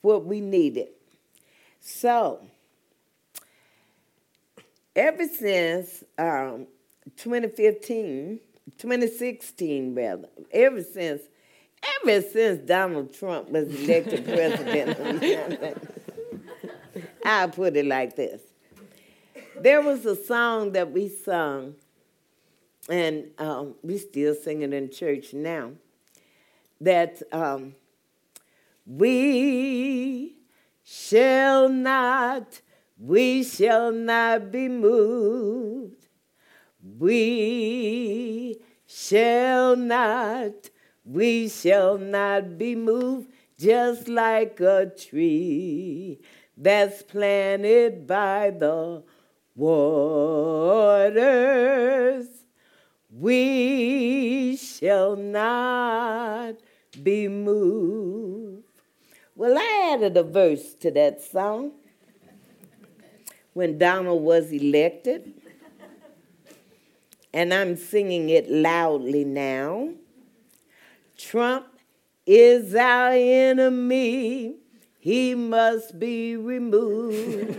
[0.02, 0.86] what we needed.
[1.80, 2.46] So,
[4.94, 6.68] ever since um,
[7.16, 8.38] 2015,
[8.78, 11.22] 2016 rather, ever since,
[12.02, 15.78] ever since Donald Trump was elected president,
[17.24, 18.40] I'll put it like this.
[19.60, 21.74] There was a song that we sung,
[22.88, 25.72] and um, we still sing it in church now,
[26.80, 27.74] that um,
[28.86, 30.36] we
[30.84, 32.60] shall not,
[32.98, 36.06] we shall not be moved.
[36.98, 40.70] We shall not,
[41.06, 46.20] we shall not be moved, just like a tree
[46.56, 49.04] that's planted by the
[49.54, 50.26] waters.
[53.08, 56.56] We shall not
[57.02, 58.64] be moved.
[59.36, 61.72] Well, I added a verse to that song
[63.52, 65.34] when Donald was elected,
[67.32, 69.90] and I'm singing it loudly now.
[71.16, 71.66] Trump
[72.26, 74.56] is our enemy,
[74.98, 77.56] he must be removed.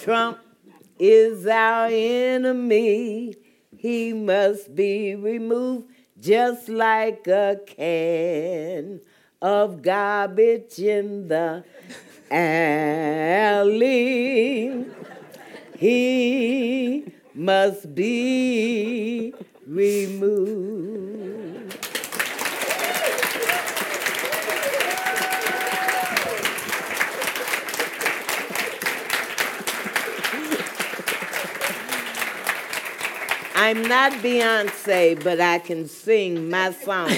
[0.00, 0.38] Trump
[0.98, 3.34] is our enemy,
[3.76, 5.88] he must be removed
[6.20, 9.00] just like a can
[9.40, 11.64] of garbage in the
[12.30, 13.64] alley.
[15.76, 17.04] He
[17.34, 19.32] must be
[19.66, 21.37] removed.
[33.60, 37.10] I'm not Beyonce, but I can sing my song.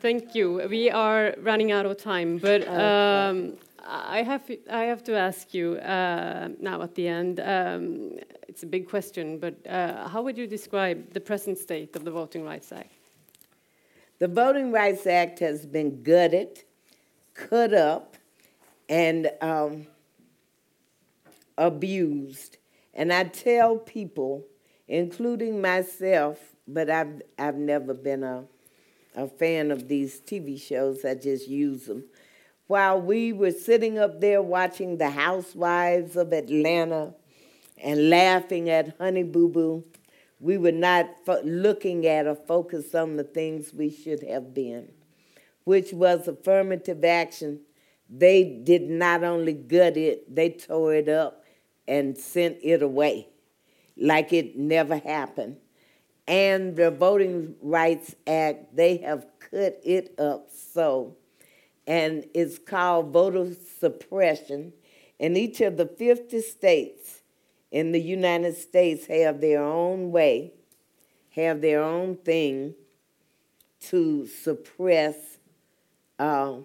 [0.00, 0.64] Thank you.
[0.70, 5.74] We are running out of time, but um, I have I have to ask you
[5.78, 7.40] uh, now at the end.
[7.40, 8.12] Um,
[8.46, 12.12] it's a big question, but uh, how would you describe the present state of the
[12.12, 12.92] Voting Rights Act?
[14.20, 16.62] The Voting Rights Act has been gutted,
[17.34, 18.16] cut up,
[18.88, 19.88] and um,
[21.58, 22.58] abused.
[22.94, 24.44] And I tell people,
[24.88, 28.44] including myself, but I've, I've never been a,
[29.14, 32.04] a fan of these TV shows, I just use them.
[32.66, 37.14] While we were sitting up there watching The Housewives of Atlanta
[37.82, 39.84] and laughing at Honey Boo Boo,
[40.38, 44.90] we were not fo- looking at or focused on the things we should have been,
[45.64, 47.60] which was affirmative action.
[48.08, 51.39] They did not only gut it, they tore it up
[51.90, 53.28] and sent it away
[53.96, 55.56] like it never happened.
[56.28, 61.16] And the Voting Rights Act, they have cut it up so.
[61.88, 64.72] And it's called voter suppression.
[65.18, 67.22] And each of the 50 states
[67.72, 70.52] in the United States have their own way,
[71.30, 72.74] have their own thing
[73.88, 75.16] to suppress
[76.20, 76.58] uh,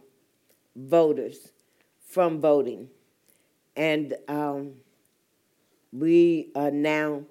[0.75, 1.49] voters
[2.07, 2.89] from voting.
[3.75, 4.73] And um,
[5.97, 7.23] we are now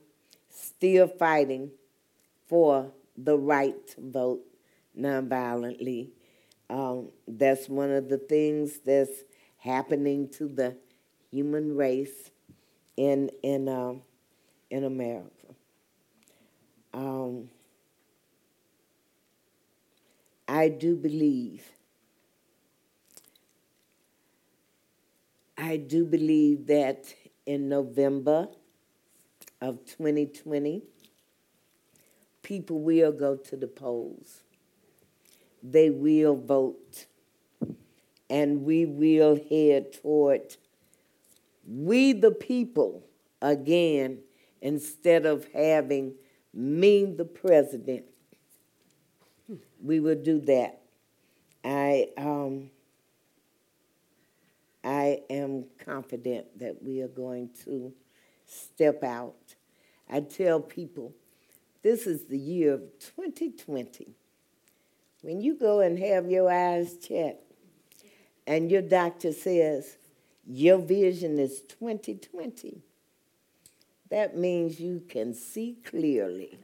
[0.51, 1.71] still fighting
[2.47, 4.43] for the right to vote
[4.99, 6.11] nonviolently.
[6.71, 9.25] Um, that's one of the things that's
[9.59, 10.77] happening to the
[11.31, 12.31] human race
[12.97, 13.95] in in uh,
[14.71, 15.55] in America.
[16.93, 17.51] Um,
[20.49, 21.71] I do believe.
[25.57, 27.15] I do believe that
[27.47, 28.49] in November
[29.61, 30.83] of 2020,
[32.43, 34.43] people will go to the polls.
[35.63, 37.07] They will vote.
[38.31, 40.57] And we will head toward
[41.67, 43.03] we the people
[43.41, 44.19] again
[44.61, 46.15] instead of having
[46.53, 48.05] me the president.
[49.83, 50.81] We will do that.
[51.65, 52.71] I um,
[54.85, 57.95] I am confident that we are going to
[58.45, 59.55] step out.
[60.11, 61.15] I tell people
[61.83, 62.83] this is the year of
[63.17, 64.09] 2020.
[65.23, 67.51] When you go and have your eyes checked
[68.47, 69.97] and your doctor says
[70.47, 72.83] your vision is 2020,
[74.11, 76.59] that means you can see clearly.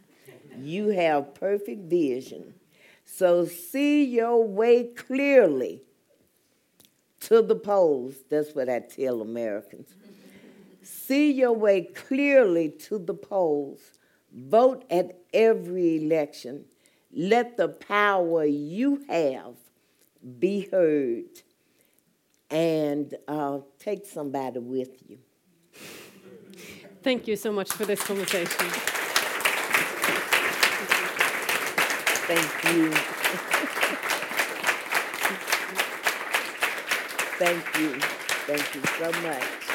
[0.58, 2.54] You have perfect vision.
[3.06, 5.82] So see your way clearly
[7.20, 8.16] to the polls.
[8.28, 9.94] That's what I tell Americans.
[10.82, 13.92] See your way clearly to the polls
[14.32, 16.64] Vote at every election.
[17.12, 19.54] Let the power you have
[20.38, 21.42] be heard
[22.50, 25.18] and uh, take somebody with you.
[27.02, 28.66] Thank you so much for this conversation.
[32.28, 33.66] Thank you.
[37.41, 37.99] Thank you.
[38.47, 39.69] Thank you so much.